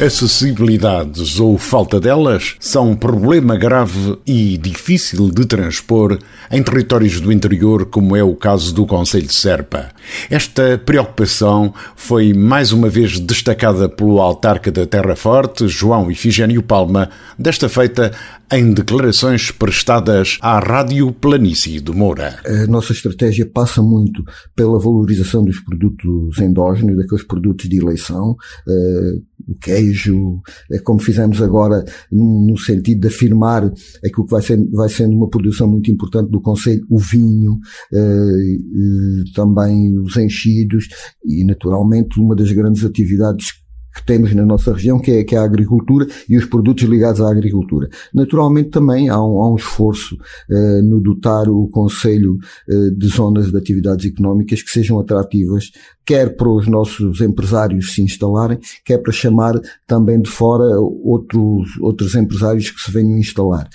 Acessibilidades 0.00 1.38
ou 1.38 1.58
falta 1.58 2.00
delas 2.00 2.56
são 2.58 2.92
um 2.92 2.96
problema 2.96 3.54
grave 3.54 4.18
e 4.26 4.56
difícil 4.56 5.30
de 5.30 5.44
transpor 5.44 6.18
em 6.50 6.62
territórios 6.62 7.20
do 7.20 7.30
interior, 7.30 7.84
como 7.84 8.16
é 8.16 8.24
o 8.24 8.34
caso 8.34 8.74
do 8.74 8.86
Conselho 8.86 9.26
de 9.26 9.34
Serpa. 9.34 9.90
Esta 10.30 10.78
preocupação 10.78 11.74
foi 11.94 12.32
mais 12.32 12.72
uma 12.72 12.88
vez 12.88 13.20
destacada 13.20 13.90
pelo 13.90 14.22
autarca 14.22 14.72
da 14.72 14.86
Terra 14.86 15.14
Forte, 15.14 15.68
João 15.68 16.10
Ifigênio 16.10 16.62
Palma, 16.62 17.10
desta 17.38 17.68
feita 17.68 18.10
em 18.50 18.72
declarações 18.72 19.50
prestadas 19.50 20.38
à 20.40 20.58
Rádio 20.58 21.12
Planície 21.12 21.78
de 21.78 21.92
Moura. 21.92 22.40
A 22.44 22.66
nossa 22.66 22.92
estratégia 22.92 23.46
passa 23.46 23.80
muito 23.80 24.24
pela 24.56 24.78
valorização 24.78 25.44
dos 25.44 25.60
produtos 25.60 26.38
endógenos, 26.38 26.96
daqueles 26.96 27.22
produtos 27.22 27.68
de 27.68 27.78
eleição, 27.78 28.30
uh, 28.30 29.29
o 29.50 29.54
queijo, 29.56 30.40
é 30.70 30.78
como 30.78 31.00
fizemos 31.00 31.42
agora 31.42 31.84
no 32.10 32.56
sentido 32.56 33.00
de 33.00 33.08
afirmar 33.08 33.64
aquilo 34.04 34.24
que 34.24 34.30
vai 34.30 34.42
sendo, 34.42 34.70
vai 34.70 34.88
sendo 34.88 35.16
uma 35.16 35.28
produção 35.28 35.68
muito 35.68 35.90
importante 35.90 36.30
do 36.30 36.40
Conselho, 36.40 36.86
o 36.88 36.98
vinho, 36.98 37.54
uh, 37.92 39.32
também 39.34 39.98
os 39.98 40.16
enchidos 40.16 40.88
e 41.24 41.44
naturalmente 41.44 42.20
uma 42.20 42.36
das 42.36 42.52
grandes 42.52 42.84
atividades 42.84 43.60
que 43.94 44.04
temos 44.04 44.34
na 44.34 44.44
nossa 44.44 44.72
região, 44.72 44.98
que 44.98 45.10
é, 45.10 45.24
que 45.24 45.34
é 45.34 45.38
a 45.38 45.44
agricultura 45.44 46.06
e 46.28 46.36
os 46.36 46.44
produtos 46.46 46.84
ligados 46.84 47.20
à 47.20 47.30
agricultura. 47.30 47.88
Naturalmente 48.14 48.70
também 48.70 49.08
há 49.08 49.18
um, 49.18 49.42
há 49.42 49.52
um 49.52 49.56
esforço 49.56 50.14
uh, 50.14 50.82
no 50.82 51.00
dotar 51.00 51.48
o 51.48 51.68
Conselho 51.68 52.38
uh, 52.68 52.90
de 52.96 53.08
zonas 53.08 53.50
de 53.50 53.56
atividades 53.56 54.06
económicas 54.06 54.62
que 54.62 54.70
sejam 54.70 54.98
atrativas, 54.98 55.70
quer 56.04 56.36
para 56.36 56.48
os 56.48 56.66
nossos 56.66 57.20
empresários 57.20 57.94
se 57.94 58.02
instalarem, 58.02 58.58
quer 58.84 58.98
para 58.98 59.12
chamar 59.12 59.60
também 59.86 60.20
de 60.20 60.30
fora 60.30 60.78
outros, 60.80 61.76
outros 61.80 62.14
empresários 62.14 62.70
que 62.70 62.80
se 62.80 62.90
venham 62.90 63.18
instalar. 63.18 63.68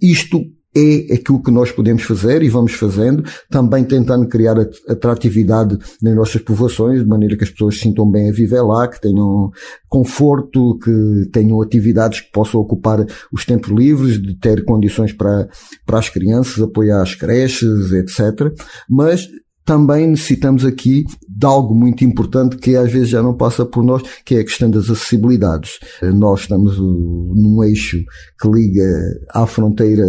Isto 0.00 0.44
é 0.76 1.14
aquilo 1.14 1.42
que 1.42 1.50
nós 1.50 1.70
podemos 1.70 2.02
fazer 2.02 2.42
e 2.42 2.48
vamos 2.48 2.72
fazendo, 2.72 3.22
também 3.48 3.84
tentando 3.84 4.26
criar 4.26 4.56
atratividade 4.88 5.78
nas 6.02 6.14
nossas 6.14 6.42
povoações, 6.42 7.00
de 7.00 7.06
maneira 7.06 7.36
que 7.36 7.44
as 7.44 7.50
pessoas 7.50 7.76
se 7.76 7.82
sintam 7.82 8.10
bem 8.10 8.28
a 8.28 8.32
viver 8.32 8.62
lá, 8.62 8.88
que 8.88 9.00
tenham 9.00 9.50
conforto, 9.88 10.78
que 10.78 11.28
tenham 11.32 11.60
atividades 11.62 12.20
que 12.20 12.32
possam 12.32 12.60
ocupar 12.60 13.06
os 13.32 13.44
tempos 13.44 13.70
livres, 13.70 14.20
de 14.20 14.34
ter 14.34 14.64
condições 14.64 15.12
para, 15.12 15.48
para 15.86 15.98
as 15.98 16.08
crianças, 16.08 16.60
apoiar 16.60 17.02
as 17.02 17.14
creches, 17.14 17.92
etc. 17.92 18.52
Mas 18.88 19.28
também 19.64 20.06
necessitamos 20.06 20.64
aqui 20.64 21.04
de 21.26 21.46
algo 21.46 21.74
muito 21.74 22.04
importante 22.04 22.56
que 22.56 22.76
às 22.76 22.92
vezes 22.92 23.08
já 23.08 23.22
não 23.22 23.34
passa 23.34 23.64
por 23.64 23.82
nós, 23.82 24.02
que 24.24 24.34
é 24.34 24.40
a 24.40 24.44
questão 24.44 24.70
das 24.70 24.90
acessibilidades. 24.90 25.78
Nós 26.02 26.40
estamos 26.40 26.76
num 26.78 27.64
eixo 27.64 27.98
que 28.40 28.48
liga 28.48 28.84
à 29.30 29.46
fronteira 29.46 30.04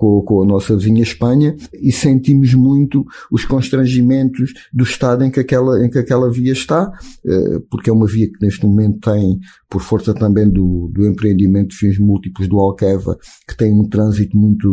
com, 0.00 0.22
com, 0.22 0.42
a 0.42 0.46
nossa 0.46 0.74
vizinha 0.74 1.02
Espanha 1.02 1.54
e 1.74 1.92
sentimos 1.92 2.54
muito 2.54 3.04
os 3.30 3.44
constrangimentos 3.44 4.54
do 4.72 4.82
estado 4.82 5.22
em 5.22 5.30
que 5.30 5.38
aquela, 5.38 5.84
em 5.84 5.90
que 5.90 5.98
aquela 5.98 6.30
via 6.30 6.54
está, 6.54 6.88
uh, 6.88 7.60
porque 7.70 7.90
é 7.90 7.92
uma 7.92 8.06
via 8.06 8.26
que 8.26 8.40
neste 8.40 8.64
momento 8.64 8.98
tem, 9.00 9.38
por 9.68 9.82
força 9.82 10.14
também 10.14 10.48
do, 10.48 10.90
do 10.90 11.06
empreendimento 11.06 11.68
de 11.68 11.76
fins 11.76 11.98
múltiplos 11.98 12.48
do 12.48 12.58
Alqueva, 12.58 13.18
que 13.46 13.54
tem 13.54 13.74
um 13.74 13.86
trânsito 13.86 14.34
muito, 14.38 14.70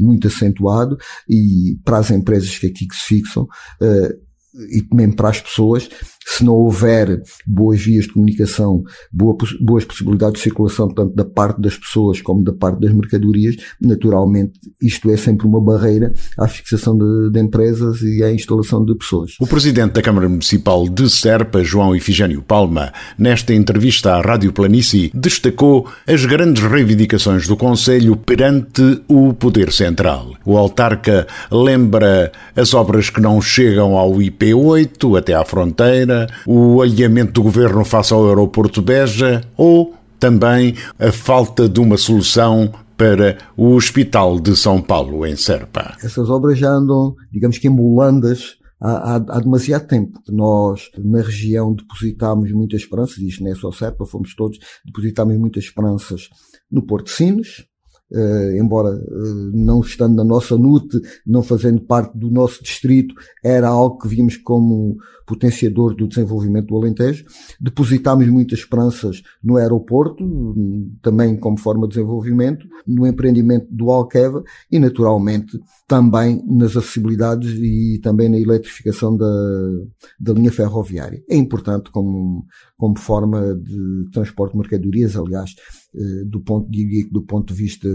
muito 0.00 0.26
acentuado 0.26 0.96
e 1.28 1.78
para 1.84 1.98
as 1.98 2.10
empresas 2.10 2.58
que 2.58 2.66
aqui 2.66 2.88
que 2.88 2.96
se 2.96 3.04
fixam, 3.06 3.44
uh, 3.44 4.23
e 4.70 4.84
mesmo 4.94 5.16
para 5.16 5.30
as 5.30 5.40
pessoas, 5.40 5.88
se 6.26 6.44
não 6.44 6.54
houver 6.54 7.22
boas 7.46 7.80
vias 7.82 8.06
de 8.06 8.12
comunicação, 8.12 8.82
boa, 9.12 9.36
boas 9.60 9.84
possibilidades 9.84 10.38
de 10.38 10.44
circulação, 10.44 10.88
tanto 10.88 11.14
da 11.14 11.24
parte 11.24 11.60
das 11.60 11.76
pessoas 11.76 12.20
como 12.22 12.42
da 12.42 12.52
parte 12.52 12.80
das 12.80 12.92
mercadorias, 12.92 13.56
naturalmente 13.80 14.58
isto 14.80 15.10
é 15.10 15.16
sempre 15.16 15.46
uma 15.46 15.60
barreira 15.60 16.12
à 16.38 16.48
fixação 16.48 16.96
de, 16.96 17.30
de 17.30 17.40
empresas 17.40 18.00
e 18.02 18.22
à 18.22 18.32
instalação 18.32 18.84
de 18.84 18.94
pessoas. 18.94 19.32
O 19.38 19.46
Presidente 19.46 19.92
da 19.92 20.02
Câmara 20.02 20.28
Municipal 20.28 20.88
de 20.88 21.10
Serpa, 21.10 21.62
João 21.62 21.94
Ifigênio 21.94 22.42
Palma, 22.42 22.92
nesta 23.18 23.52
entrevista 23.52 24.14
à 24.14 24.20
Rádio 24.20 24.52
Planície, 24.52 25.10
destacou 25.14 25.86
as 26.06 26.24
grandes 26.24 26.62
reivindicações 26.62 27.46
do 27.46 27.56
Conselho 27.56 28.16
perante 28.16 29.02
o 29.08 29.34
Poder 29.34 29.72
Central. 29.72 30.34
O 30.44 30.56
autarca 30.56 31.26
lembra 31.50 32.32
as 32.56 32.72
obras 32.72 33.10
que 33.10 33.20
não 33.20 33.40
chegam 33.40 33.96
ao 33.96 34.22
IP8 34.44 35.18
até 35.18 35.34
à 35.34 35.44
fronteira, 35.44 36.26
o 36.46 36.80
alinhamento 36.82 37.32
do 37.32 37.42
governo 37.42 37.84
face 37.84 38.12
ao 38.12 38.26
aeroporto 38.26 38.82
Beja 38.82 39.42
ou 39.56 39.94
também 40.18 40.74
a 40.98 41.12
falta 41.12 41.68
de 41.68 41.80
uma 41.80 41.96
solução 41.96 42.72
para 42.96 43.38
o 43.56 43.74
Hospital 43.74 44.38
de 44.40 44.56
São 44.56 44.80
Paulo, 44.80 45.26
em 45.26 45.36
Serpa. 45.36 45.96
Essas 46.02 46.30
obras 46.30 46.58
já 46.58 46.70
andam, 46.70 47.14
digamos 47.32 47.58
que, 47.58 47.68
embulandas 47.68 48.56
há, 48.80 49.14
há, 49.14 49.16
há, 49.16 49.40
demasiado 49.40 49.86
tempo. 49.86 50.20
Nós, 50.28 50.90
na 50.96 51.22
região, 51.22 51.74
depositámos 51.74 52.52
muitas 52.52 52.82
esperanças, 52.82 53.18
isto 53.18 53.42
não 53.42 53.50
é 53.50 53.54
só 53.54 53.72
Serpa, 53.72 54.06
fomos 54.06 54.34
todos, 54.34 54.58
depositámos 54.84 55.36
muitas 55.36 55.64
esperanças 55.64 56.28
no 56.70 56.84
Porto 56.84 57.06
de 57.06 57.12
Uh, 58.14 58.56
embora 58.56 58.90
uh, 58.90 59.50
não 59.52 59.80
estando 59.80 60.14
na 60.14 60.22
nossa 60.22 60.56
NUT, 60.56 61.00
não 61.26 61.42
fazendo 61.42 61.80
parte 61.80 62.16
do 62.16 62.30
nosso 62.30 62.62
distrito, 62.62 63.12
era 63.42 63.66
algo 63.66 63.98
que 63.98 64.06
vimos 64.06 64.36
como 64.36 64.96
potenciador 65.26 65.94
do 65.94 66.06
desenvolvimento 66.06 66.68
do 66.68 66.76
Alentejo. 66.76 67.24
Depositámos 67.60 68.28
muitas 68.28 68.60
esperanças 68.60 69.22
no 69.42 69.56
aeroporto, 69.56 70.24
também 71.02 71.36
como 71.36 71.58
forma 71.58 71.88
de 71.88 71.94
desenvolvimento, 71.94 72.66
no 72.86 73.06
empreendimento 73.06 73.66
do 73.70 73.90
Alqueva 73.90 74.42
e, 74.70 74.78
naturalmente, 74.78 75.58
também 75.88 76.42
nas 76.46 76.76
acessibilidades 76.76 77.52
e 77.58 77.98
também 78.02 78.28
na 78.28 78.38
eletrificação 78.38 79.16
da, 79.16 79.26
da 80.20 80.32
linha 80.32 80.52
ferroviária. 80.52 81.22
É 81.28 81.36
importante 81.36 81.90
como, 81.90 82.44
como 82.76 82.98
forma 82.98 83.54
de 83.54 84.10
transporte 84.12 84.52
de 84.52 84.58
mercadorias, 84.58 85.16
aliás, 85.16 85.54
eh, 85.94 86.24
do 86.26 86.40
ponto 86.40 86.68
de, 86.70 87.08
do 87.10 87.22
ponto 87.22 87.54
de 87.54 87.62
vista 87.62 87.88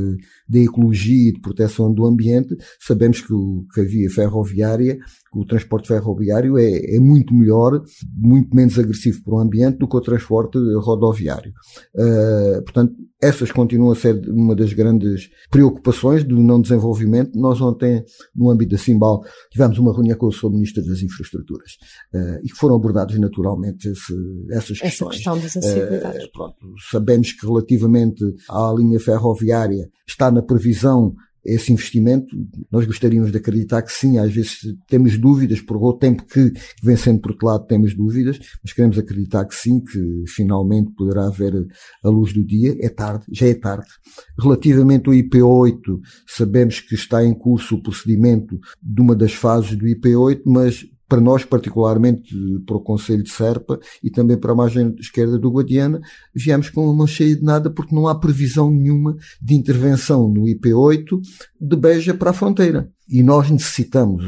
da 0.47 0.59
ecologia 0.59 1.29
e 1.29 1.33
de 1.33 1.41
proteção 1.41 1.93
do 1.93 2.05
ambiente, 2.05 2.55
sabemos 2.79 3.21
que, 3.21 3.33
que 3.73 3.81
a 3.81 3.83
via 3.83 4.09
ferroviária, 4.09 4.97
o 5.33 5.45
transporte 5.45 5.87
ferroviário 5.87 6.57
é, 6.57 6.95
é 6.95 6.99
muito 6.99 7.33
melhor, 7.33 7.81
muito 8.17 8.55
menos 8.55 8.77
agressivo 8.79 9.23
para 9.23 9.35
o 9.35 9.39
ambiente 9.39 9.77
do 9.77 9.87
que 9.87 9.97
o 9.97 10.01
transporte 10.01 10.57
rodoviário. 10.77 11.53
Uh, 11.95 12.61
portanto, 12.63 12.93
essas 13.21 13.51
continuam 13.51 13.91
a 13.91 13.95
ser 13.95 14.17
uma 14.29 14.55
das 14.55 14.71
grandes 14.71 15.29
preocupações 15.51 16.23
do 16.23 16.37
não 16.41 16.61
desenvolvimento. 16.61 17.37
Nós 17.37 17.59
ontem, 17.59 18.03
no 18.33 18.49
âmbito 18.49 18.71
da 18.71 18.77
Simbal, 18.77 19.21
tivemos 19.51 19.77
uma 19.77 19.93
reunião 19.93 20.17
com 20.17 20.27
o 20.27 20.31
Sr. 20.31 20.49
Ministro 20.49 20.85
das 20.85 21.01
Infraestruturas 21.01 21.73
uh, 22.13 22.39
e 22.43 22.47
que 22.47 22.55
foram 22.55 22.75
abordadas 22.75 23.19
naturalmente 23.19 23.89
esse, 23.89 24.13
essas 24.51 24.79
questões. 24.79 25.15
Essa 25.15 25.31
questão 25.31 25.35
das 25.35 25.57
acessibilidades. 25.57 26.25
Uh, 26.25 26.31
pronto, 26.31 26.55
sabemos 26.89 27.33
que 27.33 27.45
relativamente 27.45 28.23
à 28.49 28.73
linha 28.75 28.99
ferroviária 28.99 29.89
está 30.07 30.31
na 30.31 30.41
previsão 30.41 31.13
esse 31.43 31.71
investimento. 31.71 32.27
Nós 32.71 32.85
gostaríamos 32.85 33.31
de 33.31 33.37
acreditar 33.37 33.81
que 33.81 33.91
sim, 33.91 34.17
às 34.17 34.33
vezes 34.33 34.59
temos 34.87 35.17
dúvidas, 35.17 35.61
por 35.61 35.77
o 35.77 35.93
tempo 35.93 36.23
que 36.25 36.53
vem 36.83 36.95
sendo 36.95 37.19
protelado 37.19 37.65
temos 37.65 37.95
dúvidas, 37.95 38.39
mas 38.63 38.73
queremos 38.73 38.97
acreditar 38.97 39.45
que 39.45 39.55
sim, 39.55 39.79
que 39.79 40.23
finalmente 40.27 40.91
poderá 40.91 41.27
haver 41.27 41.53
a 42.03 42.09
luz 42.09 42.33
do 42.33 42.45
dia. 42.45 42.75
É 42.79 42.89
tarde, 42.89 43.25
já 43.31 43.47
é 43.47 43.53
tarde. 43.53 43.87
Relativamente 44.39 45.07
ao 45.07 45.15
IP8, 45.15 45.99
sabemos 46.27 46.79
que 46.79 46.95
está 46.95 47.23
em 47.23 47.33
curso 47.33 47.75
o 47.75 47.81
procedimento 47.81 48.59
de 48.81 49.01
uma 49.01 49.15
das 49.15 49.33
fases 49.33 49.75
do 49.75 49.85
IP8, 49.85 50.41
mas 50.45 50.85
para 51.09 51.19
nós, 51.19 51.43
particularmente 51.43 52.33
para 52.65 52.77
o 52.77 52.81
Conselho 52.81 53.23
de 53.23 53.31
Serpa 53.31 53.79
e 54.03 54.11
também 54.11 54.37
para 54.37 54.51
a 54.51 54.55
margem 54.55 54.95
esquerda 54.99 55.39
do 55.39 55.49
Guadiana, 55.49 55.99
viemos 56.33 56.69
com 56.69 56.87
uma 56.87 57.07
cheia 57.07 57.35
de 57.35 57.43
nada 57.43 57.69
porque 57.69 57.95
não 57.95 58.07
há 58.07 58.13
previsão 58.13 58.69
nenhuma 58.69 59.17
de 59.41 59.55
intervenção 59.55 60.29
no 60.29 60.43
IP8 60.43 61.19
de 61.59 61.75
Beja 61.75 62.13
para 62.13 62.29
a 62.29 62.33
fronteira. 62.33 62.89
E 63.09 63.23
nós 63.23 63.49
necessitamos, 63.49 64.23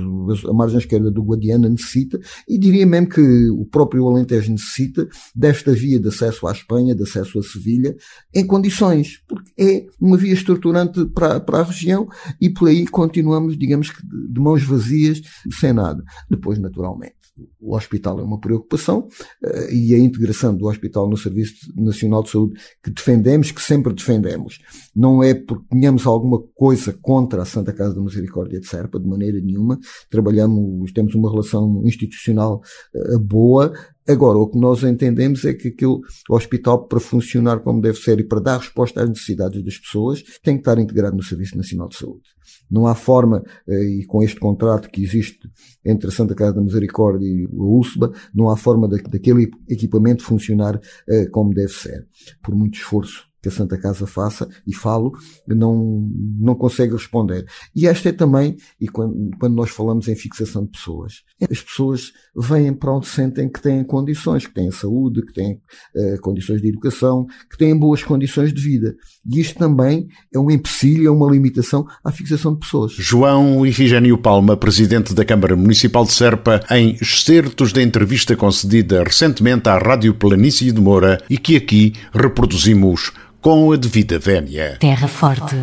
a 0.46 0.54
margem 0.54 0.80
esquerda 0.80 1.12
do 1.12 1.24
Guadiana 1.24 1.70
necessita, 1.70 2.20
e 2.48 2.58
diria 2.58 2.86
mesmo 2.86 3.10
que 3.10 3.50
o 3.52 3.66
próprio 3.66 4.08
Alentejo 4.08 4.52
necessita 4.52 5.08
desta 5.36 5.72
via 5.72 6.00
de 6.00 6.08
acesso 6.08 6.48
à 6.48 6.52
Espanha, 6.52 6.96
de 6.96 7.04
acesso 7.04 7.40
a 7.40 7.44
Sevilha, 7.44 7.96
em 8.34 8.46
condições, 8.46 9.22
porque 9.28 9.52
é 9.58 9.86
uma 10.00 10.18
via 10.18 10.34
estruturante 10.34 11.06
para, 11.06 11.40
para 11.40 11.60
a 11.60 11.64
região 11.64 12.08
e 12.40 12.50
por 12.50 12.70
aí 12.70 12.88
continuamos, 12.88 13.58
digamos 13.58 13.90
que, 13.90 14.02
de 14.06 14.40
mãos 14.40 14.64
vazias, 14.64 15.22
sem 15.60 15.74
nada. 15.74 16.04
Depois, 16.30 16.60
naturalmente, 16.60 17.21
o 17.60 17.76
hospital 17.76 18.20
é 18.20 18.24
uma 18.24 18.40
preocupação 18.40 19.08
uh, 19.44 19.72
e 19.72 19.94
a 19.94 20.00
integração 20.00 20.56
do 20.56 20.68
hospital 20.68 21.10
no 21.10 21.18
Serviço 21.18 21.72
Nacional 21.76 22.24
de 22.24 22.30
Saúde 22.30 22.60
que 22.84 22.92
defendemos, 22.92 23.52
que 23.52 23.62
sempre 23.62 23.94
defendemos. 23.94 24.60
Não 24.96 25.24
é 25.24 25.34
porque 25.34 25.66
tenhamos 25.70 26.06
alguma 26.06 26.42
coisa 26.56 26.98
contra 27.02 27.42
a 27.42 27.46
Santa 27.46 27.74
Casa 27.74 27.96
da 27.96 28.02
Misericórdia 28.02 28.60
de 28.60 28.68
Serpa, 28.68 29.00
de 29.00 29.08
maneira 29.08 29.40
nenhuma. 29.40 29.80
Trabalhamos, 30.10 30.92
temos 30.92 31.16
uma 31.16 31.30
relação 31.30 31.82
institucional 31.86 32.62
uh, 32.96 33.20
boa, 33.20 33.74
Agora, 34.12 34.38
o 34.38 34.50
que 34.50 34.60
nós 34.60 34.84
entendemos 34.84 35.46
é 35.46 35.54
que 35.54 35.70
aquele 35.70 36.00
hospital, 36.30 36.86
para 36.86 37.00
funcionar 37.00 37.62
como 37.62 37.80
deve 37.80 37.98
ser 37.98 38.20
e 38.20 38.24
para 38.26 38.42
dar 38.42 38.58
resposta 38.58 39.02
às 39.02 39.08
necessidades 39.08 39.64
das 39.64 39.78
pessoas, 39.78 40.22
tem 40.44 40.56
que 40.56 40.62
estar 40.62 40.78
integrado 40.78 41.16
no 41.16 41.24
Serviço 41.24 41.56
Nacional 41.56 41.88
de 41.88 41.96
Saúde. 41.96 42.24
Não 42.70 42.88
há 42.88 42.94
forma, 42.94 43.42
eh, 43.66 44.00
e 44.00 44.06
com 44.06 44.22
este 44.22 44.38
contrato 44.38 44.90
que 44.90 45.02
existe 45.02 45.50
entre 45.86 46.10
a 46.10 46.12
Santa 46.12 46.36
Casa 46.36 46.56
da 46.56 46.62
Misericórdia 46.62 47.26
e 47.26 47.46
a 47.46 47.64
USBA, 47.64 48.12
não 48.36 48.50
há 48.50 48.58
forma 48.58 48.86
daquele 48.86 49.50
equipamento 49.70 50.24
funcionar 50.24 50.78
eh, 51.08 51.28
como 51.28 51.54
deve 51.54 51.72
ser. 51.72 52.06
Por 52.44 52.54
muito 52.54 52.76
esforço 52.76 53.31
que 53.42 53.50
a 53.50 53.52
Santa 53.52 53.78
Casa 53.78 54.06
faça, 54.06 54.48
e 54.68 54.74
falo, 54.74 55.12
não, 55.48 56.08
não 56.40 56.56
consegue 56.56 56.94
responder. 56.94 57.46
E 57.76 57.88
esta 57.88 58.10
é 58.10 58.12
também, 58.12 58.56
e 58.80 58.88
quando, 58.88 59.32
quando 59.40 59.56
nós 59.56 59.72
falamos 59.72 60.08
em 60.08 60.16
fixação 60.16 60.64
de 60.66 60.72
pessoas, 60.72 61.24
as 61.50 61.62
pessoas 61.62 62.12
vêm 62.36 62.74
para 62.74 62.96
onde 62.96 63.08
sentem 63.08 63.50
que 63.50 63.62
têm 63.62 63.84
condições, 63.84 64.46
que 64.46 64.54
têm 64.54 64.70
saúde, 64.72 65.26
que 65.26 65.34
têm 65.34 65.54
uh, 65.96 66.22
condições 66.22 66.62
de 66.62 66.70
educação, 66.70 67.26
que 67.50 67.58
têm 67.58 67.78
boas 67.78 68.04
condições 68.04 68.54
de 68.54 68.62
vida. 68.62 68.96
E 69.30 69.40
isto 69.40 69.58
também 69.58 70.08
é 70.34 70.38
um 70.38 70.52
empecilho, 70.52 71.08
é 71.08 71.12
uma 71.12 71.30
limitação 71.32 71.86
à 72.04 72.12
fixação 72.12 72.54
de 72.54 72.60
pessoas. 72.60 72.94
João 72.94 73.66
Ifigênio 73.66 74.18
Palma, 74.18 74.56
presidente 74.56 75.14
da 75.14 75.26
Câmara 75.26 75.56
Municipal 75.56 76.06
de 76.06 76.12
Serpa, 76.12 76.62
em 76.70 76.96
excertos 77.02 77.74
da 77.74 77.82
entrevista 77.82 78.36
concedida 78.36 79.04
recentemente 79.04 79.68
à 79.68 79.78
Rádio 79.78 80.14
Planície 80.14 80.72
de 80.72 80.82
Moura 80.82 81.22
e 81.30 81.38
que 81.38 81.56
aqui 81.56 81.94
reproduzimos 82.14 83.12
com 83.42 83.72
a 83.72 83.76
devida 83.76 84.20
vénia. 84.20 84.78
Terra 84.80 85.08
Forte, 85.08 85.56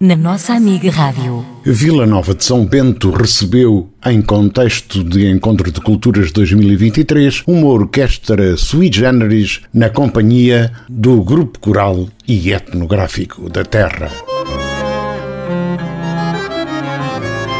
na 0.00 0.16
nossa 0.16 0.52
amiga 0.54 0.90
Rádio. 0.90 1.46
Vila 1.64 2.06
Nova 2.06 2.34
de 2.34 2.44
São 2.44 2.66
Bento 2.66 3.10
recebeu, 3.10 3.88
em 4.04 4.20
contexto 4.20 5.04
de 5.04 5.30
Encontro 5.30 5.70
de 5.70 5.80
Culturas 5.80 6.32
2023, 6.32 7.44
uma 7.46 7.68
orquestra 7.68 8.56
sui 8.56 8.90
generis 8.92 9.60
na 9.72 9.88
companhia 9.88 10.72
do 10.88 11.22
Grupo 11.22 11.60
Coral 11.60 12.08
e 12.26 12.52
Etnográfico 12.52 13.48
da 13.48 13.64
Terra. 13.64 14.10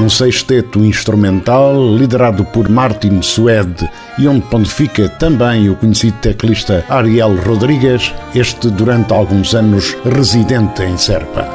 Um 0.01 0.09
sexteto 0.09 0.83
instrumental 0.83 1.95
liderado 1.95 2.43
por 2.47 2.71
Martin 2.71 3.21
Suede 3.21 3.87
e 4.19 4.27
onde 4.27 4.47
pontifica 4.47 5.11
também 5.11 5.69
o 5.69 5.77
conhecido 5.77 6.17
teclista 6.23 6.87
Ariel 6.89 7.37
Rodrigues, 7.37 8.15
este 8.35 8.71
durante 8.71 9.13
alguns 9.13 9.55
anos 9.55 9.95
residente 10.03 10.83
em 10.85 10.97
Serpa. 10.97 11.47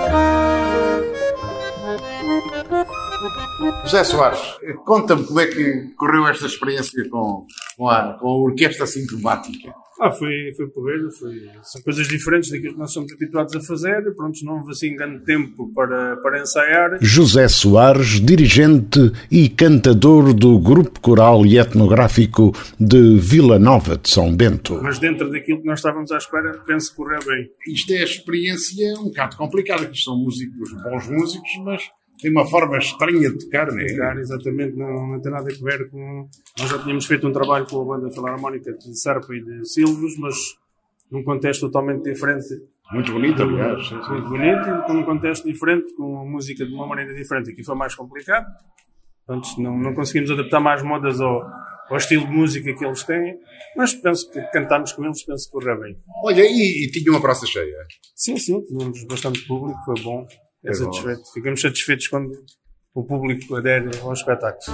José 3.83 4.03
Soares, 4.03 4.39
conta-me 4.85 5.25
como 5.25 5.39
é 5.39 5.47
que 5.47 5.95
correu 5.97 6.27
esta 6.27 6.45
experiência 6.45 7.09
com, 7.09 7.47
com, 7.75 7.89
a, 7.89 8.13
com 8.13 8.27
a 8.27 8.37
orquestra 8.37 8.85
sintomática. 8.85 9.73
Ah, 9.99 10.11
foi, 10.11 10.51
foi 10.57 10.67
porreiro, 10.67 11.09
foi, 11.11 11.49
são 11.63 11.81
coisas 11.81 12.07
diferentes 12.07 12.49
daquilo 12.49 12.73
que 12.73 12.79
nós 12.79 12.91
somos 12.91 13.11
habituados 13.13 13.55
a 13.55 13.61
fazer, 13.61 14.13
pronto, 14.15 14.43
não 14.43 14.57
houve 14.57 14.71
assim 14.71 14.93
grande 14.93 15.23
tempo 15.23 15.71
para, 15.73 16.17
para 16.17 16.41
ensaiar. 16.41 16.97
José 17.01 17.47
Soares, 17.47 18.19
dirigente 18.19 18.99
e 19.31 19.47
cantador 19.47 20.33
do 20.33 20.59
Grupo 20.59 20.99
Coral 20.99 21.45
e 21.45 21.57
Etnográfico 21.57 22.51
de 22.77 23.17
Vila 23.17 23.57
Nova 23.57 23.97
de 23.97 24.09
São 24.09 24.35
Bento. 24.35 24.79
Mas 24.83 24.99
dentro 24.99 25.31
daquilo 25.31 25.61
que 25.61 25.67
nós 25.67 25.79
estávamos 25.79 26.11
à 26.11 26.17
espera, 26.17 26.61
penso 26.65 26.91
que 26.91 26.97
correu 26.97 27.19
bem. 27.25 27.49
Isto 27.67 27.93
é 27.93 27.99
a 27.99 28.03
experiência 28.03 28.99
um 28.99 29.05
bocado 29.05 29.37
complicada, 29.37 29.85
que 29.85 29.97
são 29.97 30.17
músicos, 30.17 30.73
bons 30.83 31.07
músicos, 31.07 31.49
mas 31.63 31.83
tem 32.21 32.31
uma 32.31 32.45
forma 32.45 32.77
estranha 32.77 33.29
de 33.31 33.37
tocar, 33.39 33.67
não 33.67 33.79
é? 33.79 33.85
Tocar, 33.87 34.17
exatamente, 34.17 34.75
não, 34.75 35.07
não 35.07 35.21
tem 35.21 35.31
nada 35.31 35.49
a 35.49 35.63
ver 35.63 35.89
com. 35.89 36.29
Nós 36.59 36.69
já 36.69 36.79
tínhamos 36.79 37.05
feito 37.05 37.27
um 37.27 37.31
trabalho 37.31 37.65
com 37.65 37.81
a 37.81 37.85
banda 37.85 38.11
Filarmónica 38.11 38.73
de 38.73 38.97
Serpa 38.97 39.35
e 39.35 39.43
de 39.43 39.65
Silvos, 39.67 40.17
mas 40.17 40.35
num 41.11 41.23
contexto 41.23 41.61
totalmente 41.61 42.03
diferente. 42.03 42.47
Muito 42.91 43.11
bonito, 43.11 43.41
aliás. 43.41 43.91
Muito 43.91 44.29
bonito, 44.29 44.93
num 44.93 45.03
contexto 45.03 45.45
diferente, 45.45 45.93
com 45.95 46.25
música 46.27 46.65
de 46.65 46.73
uma 46.73 46.87
maneira 46.87 47.13
diferente. 47.13 47.51
Aqui 47.51 47.63
foi 47.63 47.75
mais 47.75 47.95
complicado. 47.95 48.45
Antes 49.27 49.57
não, 49.57 49.77
não 49.77 49.93
conseguimos 49.93 50.29
adaptar 50.29 50.59
mais 50.59 50.83
modas 50.83 51.19
ao, 51.19 51.41
ao 51.89 51.97
estilo 51.97 52.27
de 52.27 52.31
música 52.31 52.73
que 52.73 52.85
eles 52.85 53.03
têm, 53.03 53.39
mas 53.75 53.93
penso 53.93 54.29
que 54.31 54.39
cantámos 54.51 54.93
com 54.93 55.03
eles, 55.03 55.23
penso 55.23 55.45
que 55.47 55.51
correu 55.51 55.79
bem. 55.79 55.97
Olha, 56.23 56.43
e, 56.43 56.85
e 56.85 56.91
tinha 56.91 57.11
uma 57.11 57.21
praça 57.21 57.45
cheia? 57.47 57.75
Sim, 58.15 58.37
sim, 58.37 58.61
tínhamos 58.63 59.03
bastante 59.05 59.41
público, 59.47 59.79
foi 59.83 59.99
bom. 60.03 60.27
É 60.65 60.73
satisfeito. 60.73 61.31
Ficamos 61.33 61.61
satisfeitos 61.61 62.07
quando 62.07 62.31
o 62.93 63.03
público 63.03 63.55
adere 63.55 63.89
aos 64.01 64.19
espetáculos. 64.19 64.65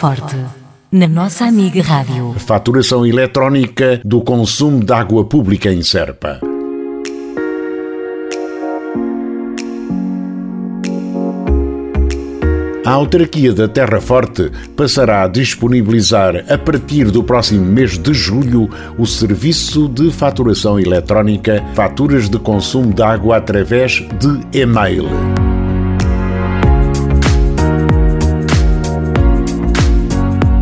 Forte, 0.00 0.34
na 0.90 1.06
nossa 1.06 1.44
amiga 1.44 1.82
Rádio. 1.82 2.34
Faturação 2.38 3.04
eletrónica 3.04 4.00
do 4.02 4.22
consumo 4.22 4.82
de 4.82 4.90
água 4.94 5.26
pública 5.26 5.70
em 5.70 5.82
Serpa. 5.82 6.40
A 12.82 12.90
autarquia 12.90 13.52
da 13.52 13.68
Terra 13.68 14.00
Forte 14.00 14.50
passará 14.74 15.24
a 15.24 15.28
disponibilizar 15.28 16.46
a 16.50 16.56
partir 16.56 17.10
do 17.10 17.22
próximo 17.22 17.66
mês 17.66 17.98
de 17.98 18.14
julho 18.14 18.70
o 18.96 19.04
serviço 19.04 19.86
de 19.86 20.10
faturação 20.10 20.80
eletrónica, 20.80 21.62
faturas 21.74 22.30
de 22.30 22.38
consumo 22.38 22.90
de 22.94 23.02
água 23.02 23.36
através 23.36 24.02
de 24.18 24.58
e-mail. 24.58 25.04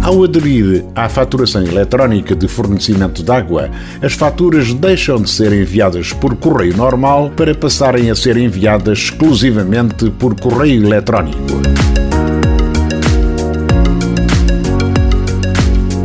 Ao 0.09 0.25
aderir 0.25 0.87
à 0.95 1.07
faturação 1.07 1.63
eletrónica 1.63 2.35
de 2.35 2.49
fornecimento 2.49 3.23
de 3.23 3.31
água, 3.31 3.71
as 4.01 4.15
faturas 4.15 4.73
deixam 4.73 5.21
de 5.21 5.29
ser 5.29 5.53
enviadas 5.53 6.15
por 6.15 6.35
correio 6.35 6.75
normal 6.75 7.31
para 7.37 7.55
passarem 7.55 8.11
a 8.11 8.15
ser 8.15 8.39
enviadas 8.39 9.01
exclusivamente 9.01 10.11
por 10.13 10.35
correio 10.41 10.83
eletrónico. 10.87 11.61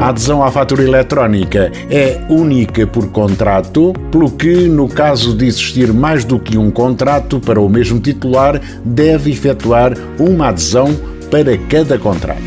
A 0.07 0.11
adesão 0.11 0.41
à 0.41 0.49
fatura 0.49 0.83
eletrónica 0.83 1.69
é 1.89 2.21
única 2.29 2.87
por 2.87 3.09
contrato, 3.09 3.91
pelo 4.09 4.31
que, 4.31 4.69
no 4.69 4.87
caso 4.87 5.35
de 5.35 5.45
existir 5.45 5.91
mais 5.91 6.23
do 6.23 6.39
que 6.39 6.57
um 6.57 6.71
contrato 6.71 7.41
para 7.41 7.59
o 7.59 7.67
mesmo 7.67 7.99
titular, 7.99 8.57
deve 8.85 9.31
efetuar 9.31 9.91
uma 10.17 10.47
adesão 10.47 10.95
para 11.29 11.57
cada 11.57 11.99
contrato. 11.99 12.41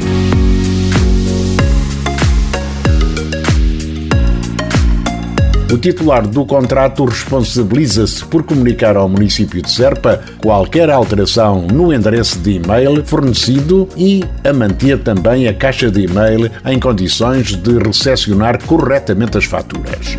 O 5.72 5.78
titular 5.78 6.26
do 6.26 6.44
contrato 6.44 7.04
responsabiliza-se 7.04 8.24
por 8.24 8.42
comunicar 8.42 8.96
ao 8.96 9.08
município 9.08 9.62
de 9.62 9.70
Serpa 9.70 10.20
qualquer 10.38 10.90
alteração 10.90 11.64
no 11.68 11.94
endereço 11.94 12.40
de 12.40 12.54
e-mail 12.54 13.04
fornecido 13.04 13.88
e 13.96 14.24
a 14.42 14.52
manter 14.52 14.98
também 14.98 15.46
a 15.46 15.54
caixa 15.54 15.88
de 15.88 16.06
e-mail 16.06 16.50
em 16.66 16.80
condições 16.80 17.54
de 17.54 17.78
recepcionar 17.78 18.60
corretamente 18.64 19.38
as 19.38 19.44
faturas. 19.44 20.18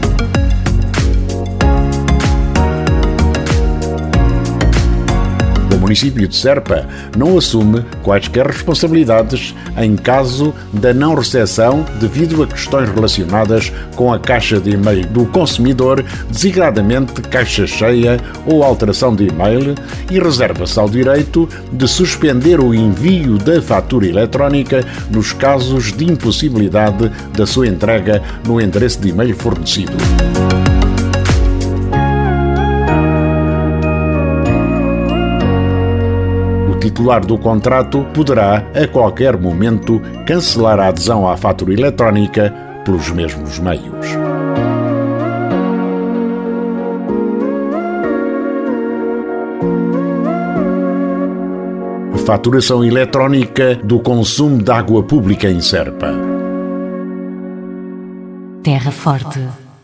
Município 5.91 6.25
de 6.25 6.35
Serpa 6.35 6.87
não 7.17 7.37
assume 7.37 7.83
quaisquer 8.01 8.47
responsabilidades 8.47 9.53
em 9.77 9.97
caso 9.97 10.53
da 10.71 10.93
não 10.93 11.15
recepção 11.15 11.85
devido 11.99 12.41
a 12.41 12.47
questões 12.47 12.89
relacionadas 12.89 13.73
com 13.95 14.13
a 14.13 14.17
caixa 14.17 14.57
de 14.57 14.71
e-mail 14.71 15.05
do 15.07 15.25
consumidor, 15.25 16.03
designadamente 16.29 17.21
caixa 17.23 17.67
cheia 17.67 18.17
ou 18.45 18.63
alteração 18.63 19.13
de 19.13 19.27
e-mail, 19.27 19.75
e 20.09 20.17
reserva-se 20.17 20.79
ao 20.79 20.89
direito 20.89 21.47
de 21.73 21.87
suspender 21.87 22.61
o 22.61 22.73
envio 22.73 23.37
da 23.37 23.61
fatura 23.61 24.07
eletrónica 24.07 24.85
nos 25.09 25.33
casos 25.33 25.91
de 25.91 26.05
impossibilidade 26.05 27.11
da 27.35 27.45
sua 27.45 27.67
entrega 27.67 28.23
no 28.45 28.61
endereço 28.61 29.01
de 29.01 29.09
e-mail 29.09 29.35
fornecido. 29.35 29.91
Titular 36.81 37.23
do 37.23 37.37
contrato 37.37 38.03
poderá, 38.13 38.65
a 38.73 38.87
qualquer 38.87 39.37
momento, 39.37 40.01
cancelar 40.25 40.79
a 40.79 40.87
adesão 40.87 41.27
à 41.29 41.37
fatura 41.37 41.73
eletrónica 41.73 42.51
pelos 42.83 43.11
mesmos 43.11 43.59
meios. 43.59 44.07
Faturação 52.25 52.83
eletrónica 52.83 53.75
do 53.75 53.99
consumo 53.99 54.61
de 54.61 54.71
água 54.71 55.03
pública 55.03 55.49
em 55.49 55.61
Serpa. 55.61 56.13
Terra 58.63 58.91
Forte. 58.91 59.39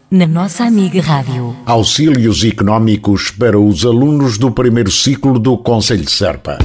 Na 0.09 0.25
nossa 0.25 0.63
amiga 0.63 1.01
Rádio. 1.01 1.53
Auxílios 1.65 2.45
económicos 2.45 3.29
para 3.29 3.59
os 3.59 3.85
alunos 3.85 4.37
do 4.37 4.49
primeiro 4.49 4.89
ciclo 4.89 5.37
do 5.37 5.57
Conselho 5.57 6.05
de 6.05 6.11
Serpa. 6.11 6.57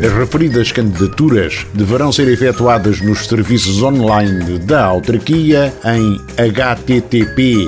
As 0.01 0.13
referidas 0.13 0.71
candidaturas 0.71 1.65
deverão 1.73 2.09
ser 2.09 2.29
efetuadas 2.29 3.01
nos 3.01 3.27
serviços 3.27 3.83
online 3.83 4.57
da 4.59 4.85
autarquia 4.85 5.73
em 5.83 6.17
http 6.37 7.67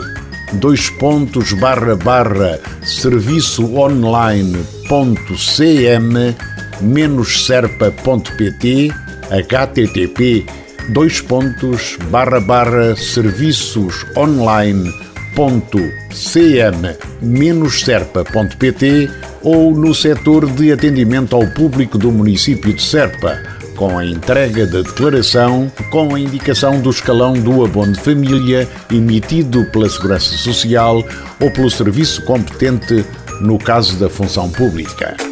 dois 0.54 0.90
pontos 0.92 1.52
barra 1.52 1.94
barra 1.98 2.58
serviço 2.84 3.76
online 3.76 4.64
ponto 4.88 5.36
cm 5.36 6.34
menos 6.80 7.46
serpa.pt 7.46 8.92
http 9.30 10.46
dois 10.94 11.20
pontos 11.20 11.98
barra 12.10 12.40
barra 12.40 12.96
serviços 12.96 14.06
ponto 15.36 15.80
cm 16.10 16.96
menos 17.22 17.82
serpa.pt 17.82 19.10
ou 19.44 19.76
no 19.76 19.94
setor 19.94 20.46
de 20.46 20.72
atendimento 20.72 21.36
ao 21.36 21.48
público 21.48 21.98
do 21.98 22.12
município 22.12 22.74
de 22.74 22.82
Serpa, 22.82 23.42
com 23.76 23.98
a 23.98 24.06
entrega 24.06 24.68
da 24.68 24.82
declaração 24.82 25.72
com 25.90 26.14
a 26.14 26.20
indicação 26.20 26.80
do 26.80 26.90
escalão 26.90 27.34
do 27.34 27.66
abono 27.66 27.94
de 27.94 28.00
família 28.00 28.68
emitido 28.92 29.66
pela 29.66 29.90
Segurança 29.90 30.38
Social 30.38 31.04
ou 31.40 31.52
pelo 31.52 31.70
serviço 31.70 32.22
competente 32.24 33.04
no 33.42 33.58
caso 33.58 33.98
da 33.98 34.10
função 34.10 34.50
pública. 34.52 35.31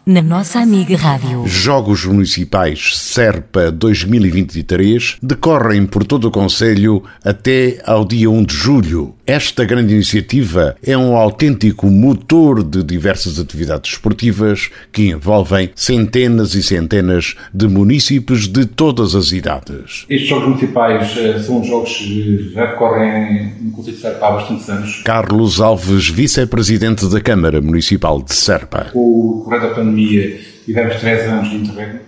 na 0.06 0.22
nossa 0.22 0.60
amiga 0.60 0.96
Rádio. 0.96 1.44
Jogos 1.48 2.04
Municipais 2.04 2.96
Serpa 2.96 3.72
2023 3.72 5.16
decorrem 5.20 5.84
por 5.84 6.04
todo 6.04 6.28
o 6.28 6.30
Conselho 6.30 7.02
até 7.24 7.82
ao 7.84 8.04
dia 8.04 8.30
1 8.30 8.44
de 8.44 8.54
julho. 8.54 9.15
Esta 9.26 9.64
grande 9.64 9.92
iniciativa 9.92 10.76
é 10.86 10.96
um 10.96 11.16
autêntico 11.16 11.88
motor 11.88 12.62
de 12.62 12.84
diversas 12.84 13.40
atividades 13.40 13.94
esportivas 13.94 14.70
que 14.92 15.08
envolvem 15.08 15.68
centenas 15.74 16.54
e 16.54 16.62
centenas 16.62 17.34
de 17.52 17.66
municípios 17.66 18.46
de 18.46 18.64
todas 18.64 19.16
as 19.16 19.32
idades. 19.32 20.06
Estes 20.08 20.28
Jogos 20.28 20.46
Municipais 20.46 21.16
eh, 21.18 21.40
são 21.40 21.64
jogos 21.64 21.96
que 21.96 22.52
já 22.54 22.66
decorrem 22.66 23.52
no 23.62 23.72
Conselho 23.72 23.96
de 23.96 24.02
Serpa 24.02 24.28
há 24.28 24.30
bastantes 24.30 24.68
anos. 24.68 25.02
Carlos 25.02 25.60
Alves, 25.60 26.08
vice-presidente 26.08 27.08
da 27.08 27.20
Câmara 27.20 27.60
Municipal 27.60 28.22
de 28.22 28.32
Serpa. 28.32 28.90
Com 28.92 29.00
o 29.00 29.42
correr 29.44 29.60
da 29.60 29.74
pandemia 29.74 30.38
tivemos 30.64 31.00
três 31.00 31.28
anos 31.28 31.50
de 31.50 31.56
interregno 31.56 32.00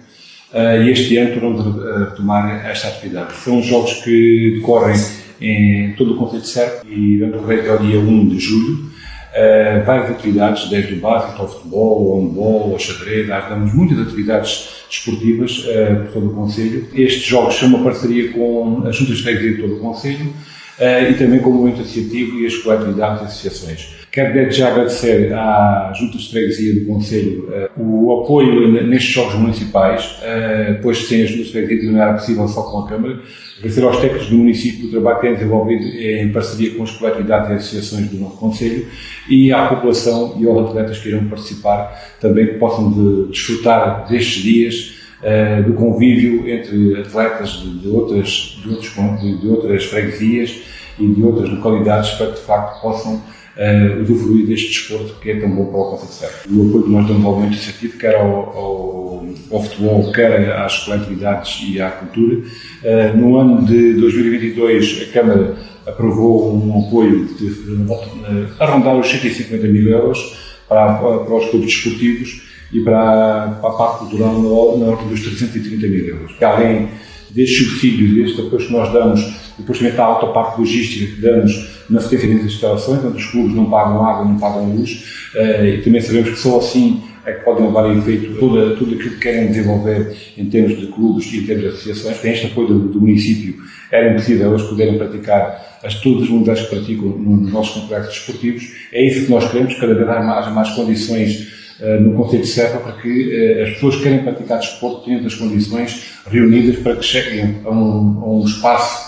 uh, 0.54 0.82
e 0.82 0.90
este 0.92 1.16
ano 1.16 1.34
tornamos 1.34 1.84
a 1.84 1.98
retomar 2.10 2.64
esta 2.64 2.86
atividade. 2.86 3.34
São 3.42 3.60
jogos 3.60 3.94
que 4.04 4.58
decorrem 4.60 4.96
em 5.40 5.92
todo 5.92 6.14
o 6.14 6.16
Conselho 6.16 6.42
de 6.42 6.48
e 6.88 7.18
vão 7.18 7.30
decorrer 7.30 7.60
até 7.60 7.74
o 7.74 7.78
dia 7.78 7.98
1 7.98 8.28
de 8.28 8.38
julho. 8.38 8.88
Uh, 9.28 9.84
várias 9.84 10.10
atividades, 10.10 10.68
desde 10.68 10.94
o 10.94 11.00
básico 11.00 11.40
ao 11.40 11.48
futebol, 11.48 12.12
ao 12.12 12.20
handball, 12.20 12.72
ao 12.72 12.78
xadrez, 12.78 13.28
damos 13.28 13.72
muitas 13.72 14.00
atividades 14.00 14.84
desportivas 14.88 15.58
uh, 15.58 16.04
por 16.04 16.12
todo 16.12 16.26
o 16.28 16.34
Conselho. 16.34 16.88
Estes 16.94 17.22
jogos 17.22 17.54
são 17.54 17.68
uma 17.68 17.84
parceria 17.84 18.32
com 18.32 18.82
as 18.86 18.96
juntas 18.96 19.18
de 19.18 19.22
freguesia 19.22 19.54
de 19.54 19.62
todo 19.62 19.76
o 19.76 19.80
Conselho 19.80 20.32
e 20.80 21.14
também 21.14 21.40
com 21.40 21.50
o 21.50 21.54
movimento 21.54 21.82
associativo 21.82 22.38
e 22.38 22.46
as 22.46 22.56
coletividades 22.56 23.22
e 23.22 23.24
associações. 23.24 23.98
Quero 24.10 24.32
desde 24.32 24.58
já 24.58 24.68
agradecer 24.68 25.32
à 25.34 25.92
Junta 25.94 26.16
de 26.16 26.30
Freguesia 26.30 26.80
do 26.80 26.86
Conselho 26.86 27.50
uh, 27.76 27.80
o 27.80 28.22
apoio 28.22 28.72
nestes 28.86 29.12
Jogos 29.12 29.34
Municipais, 29.34 30.18
uh, 30.22 30.80
pois 30.82 31.06
sem 31.06 31.22
as 31.22 31.28
de 31.28 31.44
Freguesia 31.44 31.92
não 31.92 32.00
era 32.00 32.14
possível 32.14 32.48
só 32.48 32.62
com 32.62 32.80
a 32.80 32.88
Câmara. 32.88 33.20
Agradecer 33.58 33.84
aos 33.84 33.98
técnicos 33.98 34.28
do 34.28 34.38
município 34.38 34.88
o 34.88 34.90
trabalho 34.90 35.16
que 35.16 35.22
têm 35.22 35.34
desenvolvido 35.34 35.84
em 35.84 36.32
parceria 36.32 36.74
com 36.74 36.84
as 36.84 36.90
coletividades 36.92 37.50
e 37.50 37.54
associações 37.54 38.10
do 38.10 38.16
nosso 38.18 38.38
Conselho 38.38 38.86
e 39.28 39.52
à 39.52 39.66
população 39.68 40.36
e 40.40 40.46
aos 40.46 40.70
atletas 40.70 40.98
que 40.98 41.10
irão 41.10 41.28
participar 41.28 42.16
também 42.18 42.46
que 42.46 42.54
possam 42.54 42.90
de, 42.90 43.30
desfrutar 43.30 44.08
destes 44.08 44.42
dias 44.42 44.94
uh, 45.22 45.62
do 45.64 45.74
convívio 45.74 46.48
entre 46.48 46.98
atletas 46.98 47.50
de, 47.50 47.78
de 47.78 47.88
outras, 47.88 48.58
de, 48.62 48.70
outros, 48.70 49.20
de, 49.20 49.38
de 49.38 49.48
outras 49.48 49.84
freguesias 49.84 50.77
e 50.98 51.06
de 51.06 51.22
outras 51.22 51.48
localidades 51.50 52.10
para 52.12 52.28
que 52.28 52.34
de 52.34 52.40
facto 52.40 52.80
possam 52.80 53.14
uh, 53.14 54.02
usufruir 54.02 54.46
deste 54.46 54.68
desporto 54.68 55.14
que 55.20 55.30
é 55.30 55.40
tão 55.40 55.50
bom 55.50 55.66
para 55.66 55.80
o 55.80 55.98
Conselho. 55.98 56.32
O 56.50 56.68
apoio 56.68 56.84
que 56.84 56.90
nós 56.90 57.06
damos 57.06 57.24
ao 57.24 57.32
movimento 57.32 57.54
associativo, 57.54 57.98
quer 57.98 58.14
ao, 58.14 58.26
ao, 58.26 59.26
ao, 59.50 59.62
futebol, 59.62 60.12
quer 60.12 60.52
às 60.52 60.78
coletividades 60.84 61.60
e 61.66 61.80
à 61.80 61.90
cultura. 61.90 62.36
Uh, 62.36 63.16
no 63.16 63.36
ano 63.36 63.64
de 63.66 63.94
2022, 63.94 65.08
a 65.08 65.12
Câmara 65.12 65.56
aprovou 65.86 66.54
um 66.54 66.86
apoio 66.86 67.26
de, 67.26 67.46
uh, 67.46 68.48
a 68.58 68.66
rondar 68.66 68.96
os 68.96 69.08
150 69.08 69.66
mil 69.66 69.88
euros 69.88 70.36
para, 70.68 70.94
para 70.94 71.34
os 71.34 71.48
clubes 71.50 71.74
desportivos 71.74 72.42
e 72.72 72.80
para, 72.80 73.58
para 73.60 73.70
a 73.70 73.72
parte 73.72 73.98
cultural 74.00 74.78
na 74.78 74.86
ordem 74.86 75.08
dos 75.08 75.22
330 75.22 75.86
mil 75.86 76.06
euros. 76.06 76.32
Além 76.42 76.88
destes 77.30 77.66
subsídios 77.66 78.10
e 78.10 78.22
destes 78.22 78.46
apoios 78.46 78.66
que 78.66 78.72
nós 78.72 78.92
damos, 78.92 79.47
depois 79.58 79.78
também 79.78 79.92
está 79.92 80.04
a 80.04 80.14
outra 80.14 80.28
parte 80.28 80.58
logística 80.58 81.14
que 81.14 81.20
damos 81.20 81.84
na 81.90 82.00
sequência 82.00 82.34
das 82.34 82.44
instalações, 82.44 83.04
onde 83.04 83.16
os 83.16 83.26
clubes 83.26 83.54
não 83.54 83.68
pagam 83.68 84.04
água, 84.04 84.24
não 84.24 84.38
pagam 84.38 84.70
luz, 84.70 85.30
uh, 85.34 85.64
e 85.64 85.82
também 85.82 86.00
sabemos 86.00 86.30
que 86.30 86.36
só 86.36 86.58
assim 86.58 87.02
é 87.28 87.32
que 87.32 87.44
podem 87.44 87.66
levar 87.66 87.84
a 87.84 87.94
efeito 87.94 88.38
toda, 88.38 88.74
tudo 88.76 88.94
aquilo 88.94 89.10
que 89.10 89.20
querem 89.20 89.48
desenvolver 89.48 90.16
em 90.36 90.46
termos 90.46 90.78
de 90.78 90.86
clubes 90.86 91.30
e 91.32 91.38
em 91.38 91.46
termos 91.46 91.62
de 91.62 91.68
associações. 91.68 92.18
Tem 92.20 92.32
este 92.32 92.46
apoio 92.46 92.68
do, 92.68 92.78
do 92.88 93.00
município, 93.00 93.56
era 93.90 94.10
impossível 94.10 94.50
eles 94.50 94.62
poderem 94.62 94.96
praticar 94.96 95.78
as, 95.82 95.94
todas 96.00 96.24
as 96.24 96.28
unidades 96.30 96.62
que 96.62 96.74
praticam 96.74 97.08
nos 97.08 97.52
nossos 97.52 97.82
complexos 97.82 98.14
desportivos. 98.14 98.72
É 98.92 99.04
isso 99.04 99.26
que 99.26 99.30
nós 99.30 99.50
queremos, 99.50 99.74
cada 99.74 99.94
vez 99.94 100.08
haja 100.08 100.50
mais 100.50 100.70
condições 100.70 101.76
uh, 101.80 102.00
no 102.00 102.14
Conselho 102.14 102.42
de 102.42 102.48
Serra 102.48 102.78
para 102.80 102.92
que 102.92 103.08
uh, 103.08 103.62
as 103.64 103.70
pessoas 103.74 103.96
que 103.96 104.02
querem 104.02 104.22
praticar 104.22 104.58
desporto 104.60 105.04
tenham 105.04 105.24
as 105.24 105.34
condições 105.34 106.12
reunidas 106.26 106.78
para 106.78 106.96
que 106.96 107.04
cheguem 107.04 107.56
a 107.64 107.70
um, 107.70 108.22
a 108.22 108.28
um 108.30 108.44
espaço 108.44 109.07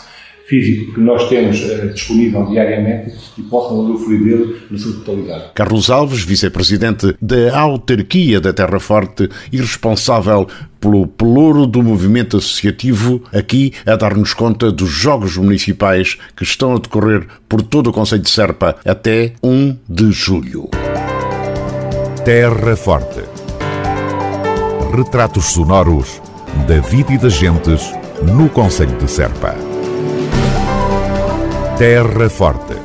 físico 0.50 0.94
que 0.94 1.00
nós 1.00 1.28
temos 1.28 1.60
uh, 1.62 1.92
disponível 1.94 2.44
diariamente 2.46 3.12
e 3.38 3.42
possam 3.42 3.78
usufruir 3.78 4.24
dele 4.24 4.56
na 4.68 4.76
sua 4.76 4.92
totalidade. 4.94 5.44
Carlos 5.54 5.88
Alves, 5.88 6.24
vice-presidente 6.24 7.14
da 7.22 7.56
autarquia 7.56 8.40
da 8.40 8.52
Terra 8.52 8.80
Forte 8.80 9.28
e 9.52 9.56
responsável 9.58 10.48
pelo 10.80 11.06
pelouro 11.06 11.66
do 11.66 11.82
movimento 11.82 12.38
associativo, 12.38 13.22
aqui 13.32 13.72
a 13.86 13.94
dar-nos 13.94 14.34
conta 14.34 14.72
dos 14.72 14.90
Jogos 14.90 15.36
Municipais 15.36 16.18
que 16.36 16.42
estão 16.42 16.74
a 16.74 16.78
decorrer 16.78 17.26
por 17.48 17.62
todo 17.62 17.90
o 17.90 17.92
Conselho 17.92 18.22
de 18.22 18.30
Serpa 18.30 18.76
até 18.84 19.34
1 19.42 19.76
de 19.88 20.10
julho. 20.10 20.68
Terra 22.24 22.74
Forte. 22.74 23.20
Retratos 24.92 25.52
sonoros 25.52 26.20
da 26.66 26.80
vida 26.80 27.12
e 27.12 27.18
das 27.18 27.34
gentes 27.34 27.92
no 28.34 28.48
Conselho 28.48 28.96
de 28.98 29.08
Serpa. 29.08 29.69
Terra 31.80 32.28
Forte. 32.28 32.76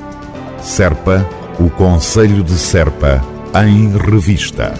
Serpa, 0.61 1.29
o 1.59 1.69
Conselho 1.69 2.41
de 2.41 2.53
Serpa, 2.53 3.21
em 3.53 3.91
revista. 3.97 4.73